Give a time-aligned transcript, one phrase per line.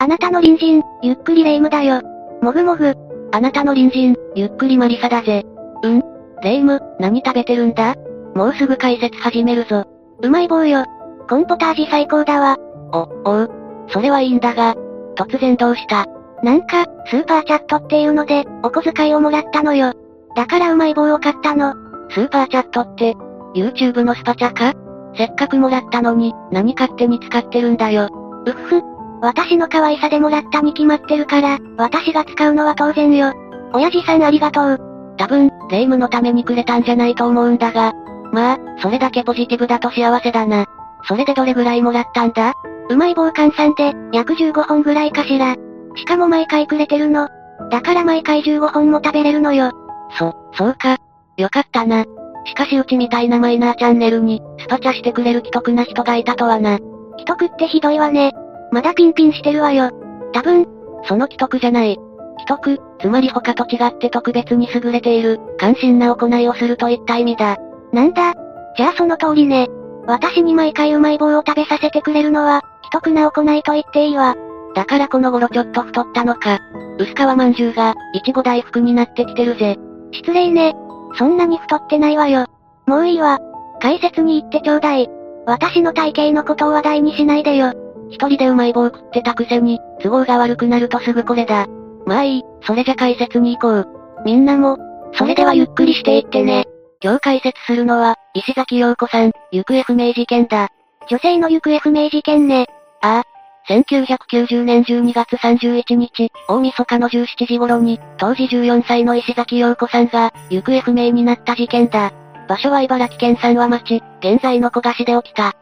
[0.00, 2.00] あなたの隣人、ゆっくり霊夢だよ。
[2.40, 2.94] もぐもぐ。
[3.32, 5.44] あなたの隣人、ゆっくり魔理沙だぜ。
[5.82, 6.00] うん？
[6.40, 7.96] 霊夢、何食べてるんだ？
[8.36, 9.86] もうすぐ解説始めるぞ。
[10.22, 10.84] うまい棒よ。
[11.28, 12.56] コンポタ味最高だわ。
[12.92, 13.50] お、おう。
[13.88, 14.76] それはいいんだが、
[15.16, 16.06] 突然どうした？
[16.44, 19.94] なんか、スーパーチャットっていうので、お小遣いをもらったのよ。
[20.36, 21.74] だからうまい棒を買ったの。
[22.10, 23.16] スーパーチャットって、
[23.56, 24.74] YouTube のスパチャか？
[25.16, 28.08] せっかくもらったのに、何勝手に使ってるんだよ。
[28.46, 28.80] うっふ。
[29.20, 33.32] 私の可愛さでもらったに決まってるから、私が使うのは当然よ。
[33.72, 34.78] 親父さんありがとう。
[35.16, 37.92] 多分、霊夢のためにくれたんじゃないと思うんだが。
[38.32, 40.66] まあ、それだけポジティブだと幸せだな。
[41.04, 42.52] それでどれぐらいもらったんだ？
[42.90, 45.56] うまい棒換算で、約15本ぐらいかしら。
[45.96, 47.28] しかも毎回くれてるの。
[47.70, 49.72] だから毎回15本も食べれるのよ。
[50.18, 50.96] そ、そうか。
[51.36, 52.04] よかったな。
[52.46, 56.78] しかしうちみたいなマイナーチャンネルに、スパチャしてくれる既得な人がいたとはな。
[57.18, 58.32] 既得ってひどいわね。
[58.72, 59.90] まだピンピンしてるわよ。
[60.32, 60.66] 多分、
[61.04, 61.98] その既得じゃない。
[62.38, 67.56] 既得、つまり他と違って特別に優れている、関心な行いをするといった意味だ。
[67.92, 68.34] なんだ？
[68.76, 69.68] じゃあその通りね。
[70.06, 74.36] 私に毎回うまい棒を食べさせてくれるのは、既得な行いと言っていいわ。
[74.74, 76.58] だからこの頃ちょっと太ったのか。
[76.98, 79.76] 薄皮まんじゅうが、いちご大福になってきてるぜ。
[80.12, 80.74] 失礼ね。
[81.16, 82.46] そんなに太ってないわよ。
[82.86, 83.38] もういいわ。
[83.80, 85.08] 解説に行ってちょうだい。
[85.46, 87.72] 私の体型のことを話題にしないでよ。
[88.10, 91.66] 一人でうまい棒食ってたくせに、都合が悪くなるとすぐこれだ。
[92.06, 93.86] まあいい、それじゃ解説に行こう。
[94.24, 94.78] みんなも、
[95.12, 96.66] それではゆっくりしていってね。
[97.02, 100.68] 今日解説するのは、石崎陽子さん、行方不明事件だ。
[101.08, 102.66] 女性の行方不明事件ね。
[103.02, 103.38] ああ。
[103.68, 112.12] 1990年12月31日、大晦日の17時頃に、当時14歳の石崎陽子さんが、行方不明になった事件だ。
[112.48, 115.54] 場所は茨城県三和町、現在の小賀市で起きた。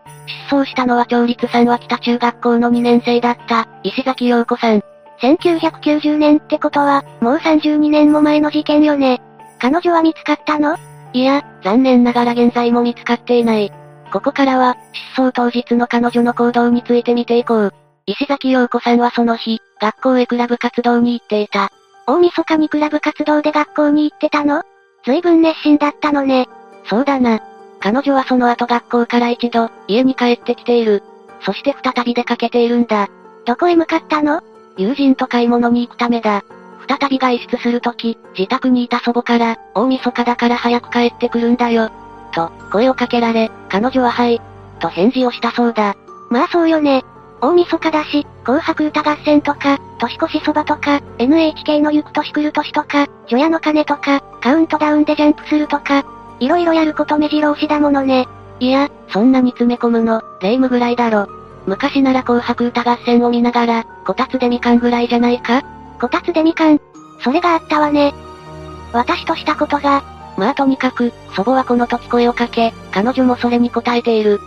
[0.49, 4.83] 失踪したのは町立三和北中学校の2年生だった、石崎陽子さん。
[5.21, 9.21] 1990年ってことは、もう32年も前の事件よね。
[9.59, 10.77] 彼女は見つかったの？
[11.13, 13.73] いや、残念ながら現在も見つかっていない。
[14.13, 14.77] ここからは、
[15.17, 17.75] 失踪当日の彼女の行動について見ていこう。
[18.07, 21.73] 石崎陽子さんはその日、学校へクラブ活動に行っていた。
[22.07, 24.63] 大晦日にクラブ活動で学校に行ってたの？
[25.05, 26.47] 随分熱心だったのね。
[26.89, 27.41] そうだな。
[27.81, 31.03] 彼女はその後学校から一度、家に帰ってきている。
[31.41, 33.09] そして再び出かけているんだ。
[33.45, 34.43] どこへ向かったの？
[34.77, 36.43] 友人と買い物に行くためだ。
[36.89, 41.91] 再び外出するとき、自宅にいた祖母から、大晦日だから早く帰ってくるんだよ。
[42.33, 44.41] と、声をかけられ、彼女ははい、
[44.79, 45.97] と返事をしたそうだ。
[46.31, 47.05] まあそうよね。
[47.41, 56.05] 大晦日だし、紅白歌合戦とか、年越しそばとか、NHK の行く年来る年とか、除夜の鐘とか、カウントダウンでジャンプするとか、
[56.41, 58.29] いろいろやること目白押しだものね。
[58.61, 61.29] いや、そんなに詰め込むの、霊夢ぐらいだろ。
[61.67, 65.63] 昔なら紅白歌合戦を見ながら、こたつでみかんぐらいじゃないか？
[66.01, 66.81] こたつでみかん。
[67.21, 68.15] それがあったわね。
[68.93, 70.03] 私としたことが、
[70.37, 74.41] まあとにかく、祖母はこの時声をかけ、彼女もそれに応えている。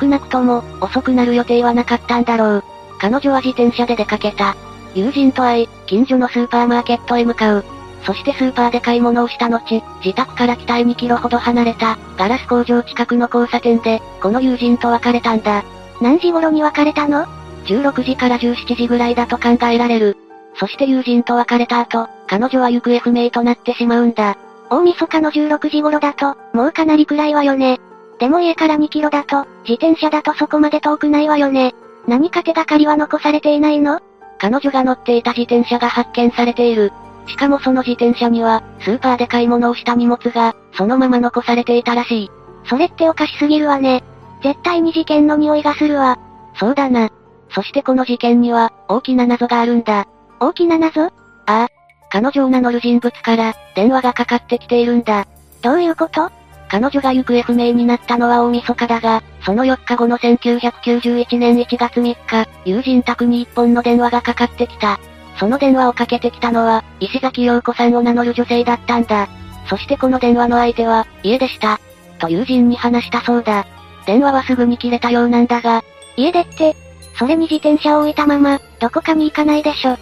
[0.00, 2.64] 少なくとも、遅くなる予定はなかったんだろう。
[2.98, 4.56] 彼女は自転車で出かけた。
[4.94, 7.64] 友人と会い、近所のスーパーマーケットへ向かう。
[8.06, 15.64] そしてスーパーで買い物をした後、自宅から北へ2キロほど離れた、ガラス工場近くの交差点で、この友人と別れたんだ。
[16.00, 17.26] 何時頃に別れたの
[17.64, 20.16] ?16 時から17時ぐらいだと考えられる。
[20.54, 24.36] そして友人と別れた後、彼女は行方不明となってしまうんだ。
[24.70, 27.80] 大晦日の16時頃だと、もうかなり暗いわよね。
[28.20, 31.74] でも家から2キロだと、自転車だとそこまで遠くないわよね。
[32.06, 34.00] 何か手がかりは残されていないの？
[34.38, 36.92] 彼女が乗っていた自転車が発見されている。
[37.26, 42.30] しかもその自転車には、スーパーで買い物をした荷物が、そのまま残されていたらしい。
[42.64, 44.04] それっておかしすぎるわね。
[44.42, 46.18] 絶対に事件の匂いがするわ。
[46.54, 47.10] そうだな。
[47.50, 50.06] そしてこの事件には、大きな謎があるんだ。
[50.40, 51.06] 大きな謎？
[51.06, 51.10] あ
[51.46, 51.68] あ。
[52.10, 55.26] 彼女を名乗る人物から、電話がかかってきているんだ。
[55.62, 56.30] どういうこと？
[56.68, 64.98] 彼女が行方不明になったのは大晦日だが、その4日後の1991年1月3日、友人宅に一本の電話がかかってきた。
[65.38, 69.28] その電話をかけてきたのは、石崎陽子さんを名乗る女性だったんだ。
[69.68, 71.80] そしてこの電話の相手は、家でした。
[72.18, 73.66] と友人に話したそうだ。
[74.06, 75.82] 電話はすぐに切れたようなんだが、
[76.16, 76.74] 家でって、
[77.18, 79.96] それに自転車を置いたまま、どこかに行かないでしょ。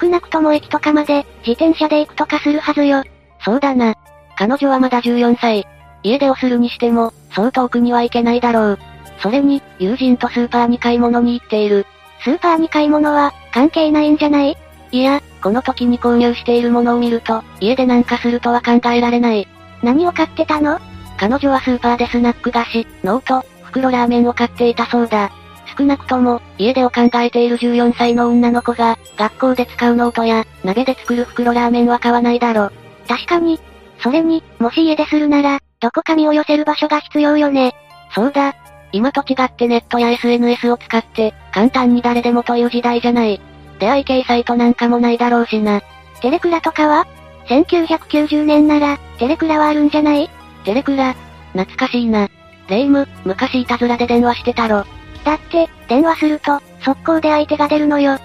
[0.00, 3.02] 少なくとも駅とかまで、自転車で行くとかするはずよ。
[3.44, 3.94] そうだな。
[4.36, 5.66] 彼女はまだ14歳。
[6.02, 8.78] 家出をするにしても、そう遠くには行けないだろう。
[9.20, 11.86] それに、友人とスーパーに買い物に行っている。
[12.22, 14.56] スーパーに買い物は、関係ないんじゃない？
[14.90, 19.46] いや、この時に購入しているものを見ると、家でなんかするとは考えられない。
[19.82, 20.78] 何を買ってたの？
[21.18, 25.30] 彼女はスーパーでスナック菓子、ノート、袋ラーメンを買っていたそうだ。
[25.76, 32.70] 少なくとも、家出を考えている14歳の女の子が、学校で使うノートや、鍋で作る袋ラーメンは買わないだろ。
[33.06, 33.60] 確かに。
[34.00, 37.74] それに、もし家出するなら、どこか身を寄せる場所が必要よね。
[38.14, 38.56] そうだ。
[38.92, 43.40] 今と違ってネットや SNS を使って、簡単に誰でもという時代じゃない。
[43.78, 45.80] 出会い系サイトなんかもないだろうしな。
[46.20, 47.06] テレクラとかは
[47.48, 50.30] ?1990 年なら、テレクラはあるんじゃない？
[50.64, 51.14] テレクラ
[51.52, 52.28] 懐かしいな。
[52.68, 54.84] レイム、昔いたずらで電話してたろ。
[55.24, 58.18] だって、電話すると、速攻で相手が出るのよ。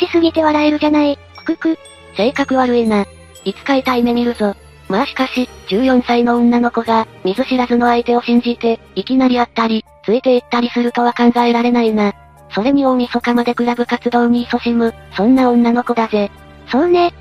[0.00, 1.78] 必死すぎて笑えるじゃない、くくく。
[2.16, 3.06] 性格悪いな。
[3.44, 4.54] いつか痛い目見るぞ。
[4.88, 12.12] まあしかし、14歳の女の子が、見ず知らずの相手を信じて、いきなり会ったり、ついて行ったりするとは考えられないな。
[12.50, 16.30] それに大晦日までクラブ活動に勤しむ、そんな女の子だぜ。
[16.70, 17.12] そうね。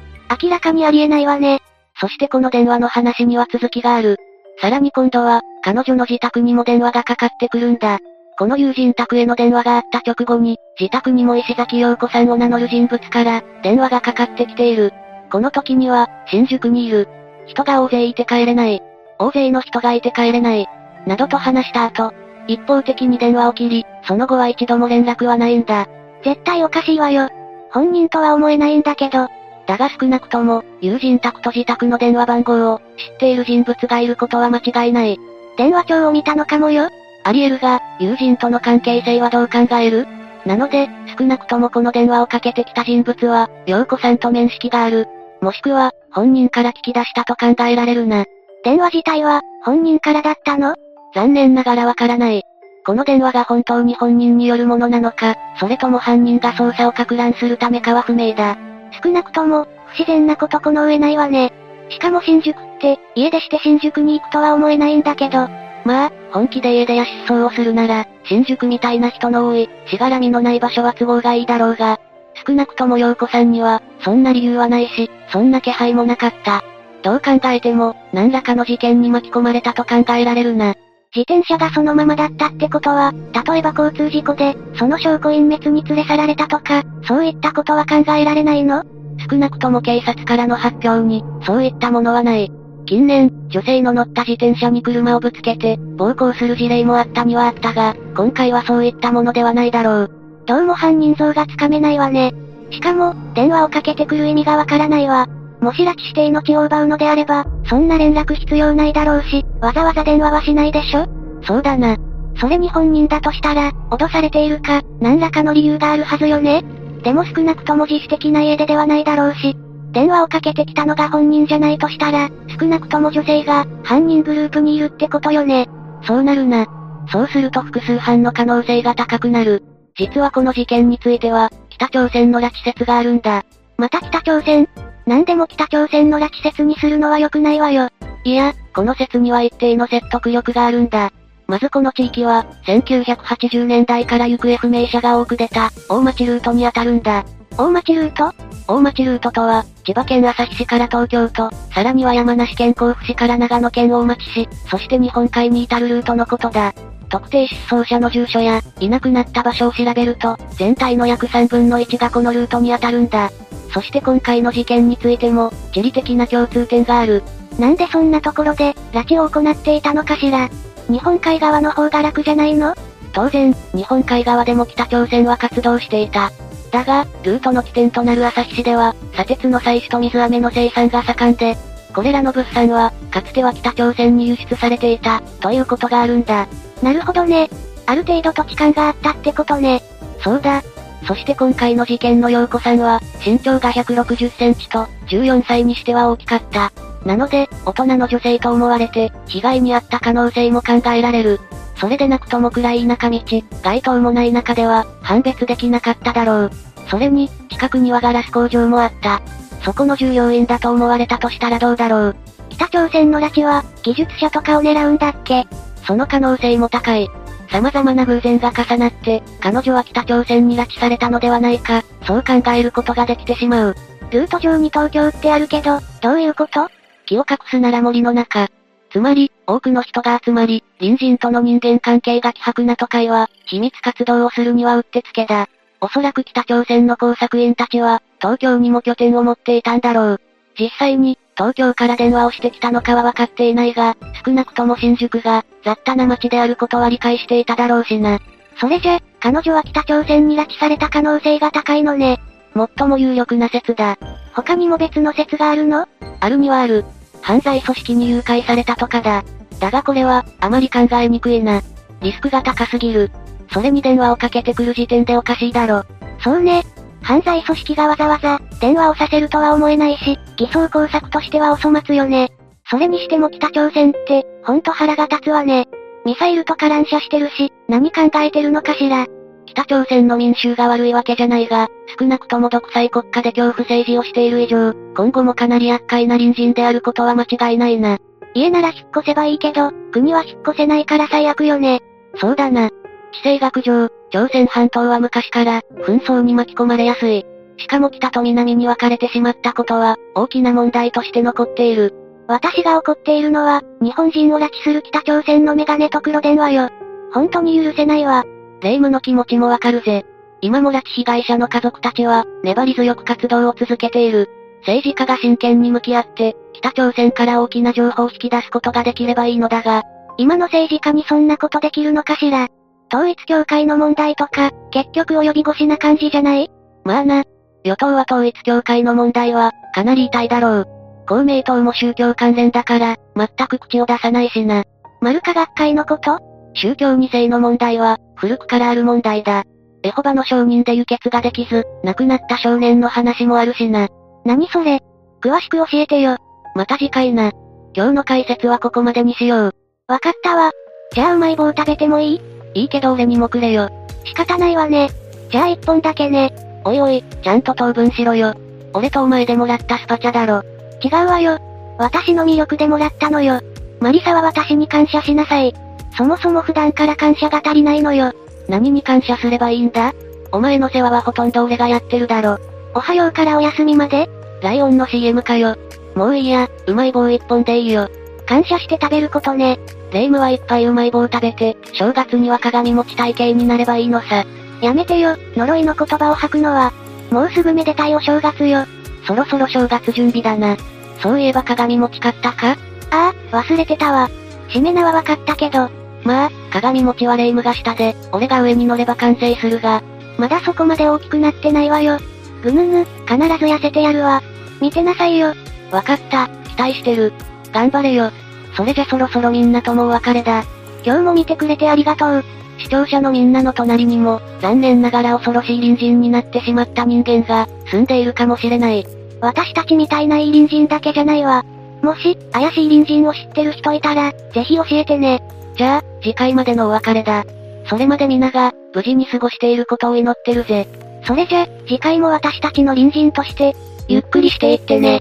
[0.42, 1.62] 明らかにありえないわね。
[2.00, 4.18] そしてこの電話の話には続きがある。
[4.62, 8.00] さらに今度は、彼女の自宅にも電話がかかってくるんだ。
[8.38, 14.94] この友人宅への電話があった直後に、自宅にも石崎陽子さんを名乗る人物から、電話がかかってきている。
[15.32, 17.10] この時には、新宿にいる。
[17.48, 18.82] 人が大勢いて帰れない。
[19.20, 20.68] 大勢の人がいて帰れない。
[21.08, 22.14] などと話した後、
[22.48, 25.88] 一方的に電話を切り、その後は一度も連絡はないんだ。
[26.24, 27.30] 絶対おかしいわよ。
[27.72, 29.28] 本人とは思えないんだけど。
[29.68, 32.82] だが少なくとも、友人宅と自宅の電話番号を知
[33.16, 35.18] っている人物がいることは間違いない。
[35.58, 36.88] 電話帳を見たのかもよ。
[37.26, 40.08] あり得るが、友人との関係性はどう考える？
[40.46, 40.88] なので、
[41.20, 45.08] 少なくともこの電話をかけてきた人物は、陽子さんと面識がある。
[45.42, 48.24] もしくは、本人から聞き出したと考えられるな。
[48.64, 50.76] 電話自体は、本人からだったの？
[51.14, 52.44] 残念ながらわからない。
[52.88, 58.58] この電話が本当に本人によるものなのか、それとも犯人が捜査を攪乱するためかは不明だ。
[59.04, 61.52] 少なくとも、不自然なことこの上ないわね。
[61.90, 65.50] しかも新宿って、家出して新宿に行くとは思えないんだけど、
[65.84, 72.00] まあ、本気で家出や失踪をするなら、新宿みたいな人の多い、しがらみのない場所は都合がいいだろうが、
[72.48, 76.64] 少なくとも陽子さんには、そんな理由はないし、そんな気配もなかった。
[77.04, 80.74] どう考えても、何らかの事件に巻き込まれたと考えられるな。
[81.18, 88.84] 自転車がそのままだったってことは、例えば交通事故で、その証拠隠滅に連れ去られたとか、そういったことは考えられないの？
[89.28, 92.52] 少なくとも警察からの発表に、そういったものはない。
[92.86, 100.12] 近年、女性の乗った自転車に車をぶつけて、暴行する事例もあったにはあったが、今回はそういったものではないだろう。
[100.46, 102.32] どうも犯人像がつかめないわね。
[102.70, 105.28] しかも、電話をかけてくる意味がわからないわ。
[105.62, 111.08] もし拉致して命を奪うのであれば、そんな連絡必要ないだろうし、わざわざ電話はしないでしょ？
[111.44, 111.98] そうだな。
[112.40, 116.64] それに本人だとしたら、脅されているか、何らかの理由があるはずよね？
[117.04, 119.56] でも少なくとも自主的な家出ではないだろうし、
[119.92, 125.68] 電話をかけてきたのが本人じゃないとしたら、少なくとも女性が、犯人グループにいるってことよね？
[126.04, 126.68] そうなるな。
[127.10, 129.64] そうすると複数犯の可能性が高くなる。
[129.98, 133.44] 実はこの事件については、北朝鮮の拉致説があるんだ。
[133.78, 134.68] また北朝鮮？
[135.08, 137.88] 何でも北朝鮮の拉致説にするのは良くないわよ。
[138.26, 141.14] いや、この説には一定の説得力があるんだ。
[141.48, 147.24] まずこの地域は、1980年代から行方不明者が多く出た、大町ルートに当たるんだ。
[147.58, 148.34] 大町ルート？
[148.68, 156.74] 大町ルートとは、千葉県旭市から東京都、さらには山梨県甲府市から長野県大町市、そして日本海に至るルートのことだ。
[157.08, 163.32] 特定失踪者の住所や、いなくなった場所を調べると、全体の約3分の1がこのルートに当たるんだ。
[163.72, 167.24] そして今回の事件についても、地理的な共通点がある。
[167.60, 170.50] なんでそんなところで、拉致を行っていたのかしら
[170.90, 172.76] 日本海側の方が楽じゃないの？
[173.14, 176.32] 当然、日本海側でも北朝鮮は活動していた。
[176.72, 181.58] だが、ルートの起点となる旭市では、砂鉄の採取と水飴の生産が盛んで、
[181.94, 186.48] これらの物産は、かつては北朝鮮に輸出されていた、ということがあるんだ。
[186.84, 187.50] なるほどね。
[187.88, 189.82] ある程度土地勘があったってことね。
[190.20, 190.62] そうだ。
[191.06, 196.72] そして今回の事件の陽子さんは、身長が160センチと、14歳にしては大きかった。
[197.06, 201.40] なので、大人の女性と思われて、被害に遭った可能性も考えられる。
[201.80, 203.22] それでなくとも暗い田舎道、
[203.64, 206.52] 街灯もない中では、判別できなかっただろう。
[206.90, 209.22] それに、近くにはガラス工場もあった。
[209.64, 212.16] そこの従業員だと思われたとしたらどうだろう。
[212.50, 215.48] 北朝鮮の拉致は、技術者とかを狙うんだっけ
[215.86, 217.10] その可能性も高い。
[217.50, 223.76] 様々な偶然が重なって、彼女は北朝鮮に拉致されたのではないか、そう考えることができてしまう。
[224.12, 226.70] ルート上に東京ってあるけど、どういうこと？
[227.06, 228.50] 木を隠すなら森の中。
[228.90, 235.48] つまり、多くの人が集まり、隣人との人間関係が希薄な都会は、秘密活動をするにはうってつけだ。
[235.82, 240.22] おそらく北朝鮮の工作員たちは、東京にも拠点を持っていたんだろう。
[240.58, 248.20] 実際に、東京から電話をしてきたのかは分かっていないが、少なくとも新宿が、雑多な街であることは理解していただろうしな。
[248.60, 252.20] それじゃ、彼女は北朝鮮に拉致された可能性が高いのね。
[252.56, 254.00] 最も有力な説だ。
[254.34, 255.88] 他にも別の説があるの？
[256.20, 256.86] あるにはある。
[257.22, 259.24] 犯罪組織に誘拐されたとかだ。
[259.60, 261.62] だがこれは、あまり考えにくいな。
[262.02, 263.12] リスクが高すぎる。
[263.52, 265.84] それに電話をかけてくる時点でおかしいだろ。
[266.20, 266.64] そうね。
[267.02, 272.32] 犯罪組織がわざわざ、電話をさせるとは思えないし、偽装工作としてはお粗末よね。
[272.70, 275.68] それにしても北朝鮮って、ほんと腹が立つわね。
[276.06, 279.06] ミサイルとか乱射してるし、何考えてるのかしら。
[279.46, 281.68] 北朝鮮の民衆が悪いわけじゃないが、
[282.00, 287.98] 少なくとも独裁国家で恐怖政治をしている以上、今後もかなり厄介な隣人であることは間違いないな。
[288.34, 291.82] 家なら引っ越せばいいけど、国は引っ越せないから最悪よね。
[292.16, 292.70] そうだな。
[293.12, 297.26] 地政学上、朝鮮半島は昔から、紛争に巻き込まれやすい。
[297.58, 301.94] しかも北と南に分かれてしまったことは、大きな問題として残っている。
[302.28, 306.70] 私が怒っているのは、日本人を拉致する北朝鮮のメガネと黒電話よ。
[307.14, 308.26] 本当に許せないわ。
[308.62, 310.06] 霊夢の気持ちもわかるぜ。
[310.42, 314.30] 今も拉致被害者の家族たちは、粘り強く活動を続けている。
[314.62, 319.84] 政治家が真剣に向き合って、北朝鮮から大きな情報を引き出すことができればいいのだが、
[320.18, 322.48] 今の政治家にそんなことできるのかしら。
[322.92, 326.50] 統一教会の問題とか、結局及び腰な感じじゃない？
[326.84, 327.24] まあな。
[327.64, 330.68] 与党は統一教会の問題は、かなり痛いだろう。
[331.08, 334.64] 公明党も宗教関連だから、全く口を出さないしな。
[335.02, 336.20] 丸科学会のこと？
[336.54, 339.44] 宗教2世の問題は、古くからある問題だ。
[339.84, 343.90] エホバの証人で輸血ができず、亡くなった少年の話もあるしな。
[344.26, 344.82] 何それ？
[345.22, 346.18] 詳しく教えてよ。
[346.56, 347.32] また次回な。
[347.74, 349.52] 今日の解説はここまでにしよう。
[349.88, 350.52] わかったわ。
[350.94, 352.22] じゃあうまい棒食べてもいい？
[352.58, 353.70] いいけど俺にもくれよ。
[354.04, 354.90] 仕方ないわね。
[355.30, 356.34] じゃあ一本だけね。
[356.66, 358.34] おいおい、ちゃんと当分しろよ。
[358.74, 360.42] 俺とお前でもらったスパチャだろ。
[360.84, 361.38] 違うわよ。
[361.78, 363.42] 私の魅力でもらったのよ。
[363.80, 365.54] マリサは私に感謝しなさい。
[365.96, 368.12] そもそも普段から感謝が足りないのよ。
[368.48, 369.94] 何に感謝すればいいんだ？
[370.32, 372.40] お前の世話はほとんど俺がやってるだろ。
[372.74, 374.10] おはようからお休みまで？
[374.42, 375.56] ライオンの CM かよ。
[375.94, 377.88] もういいや、うまい棒一本でいいよ。
[378.26, 379.60] 感謝して食べることね。
[379.92, 384.26] 霊夢はいっぱいうまい棒食べて、正月には鏡餅体型になればいいのさ。
[384.62, 386.74] やめてよ、呪いの言葉を吐くのは。
[387.12, 388.66] もうすぐめでたいお正月よ。
[389.06, 390.58] そろそろ正月準備だな。
[391.02, 392.58] そういえば鏡餅買ったか？
[392.92, 394.10] ああ、忘れてたわ。
[394.50, 395.70] しめ縄はわかったけど。
[396.04, 399.82] まあ、鏡餅は霊夢が下で、俺が上に乗れば完成するが。
[400.18, 402.00] まだそこまで大きくなってないわよ。
[402.44, 404.22] ぐぬぬ、必ず痩せてやるわ。
[404.60, 405.34] 見てなさいよ。
[405.72, 407.14] わかった、期待してる。
[407.52, 408.12] 頑張れよ。
[408.58, 410.44] それじゃそろそろみんなともお別れだ。
[410.84, 412.24] 今日も見てくれてありがとう。
[412.58, 418.88] 視聴者のみんなの隣にも、残念ながら恐ろしい隣人になってしまった人間が、住んでいるかもしれない。
[419.22, 421.46] 私たちみたいないい隣人だけじゃないわ。
[421.84, 425.22] もし、怪しい隣人を知ってる人いたら、ぜひ教えてね。
[425.56, 427.26] じゃあ、次回までのお別れだ。
[427.68, 430.68] それまで皆が、無事に過ごしていることを祈ってるぜ。
[431.04, 433.56] それじゃ、次回も私たちの隣人として、
[433.88, 435.00] ゆっくりしていってね。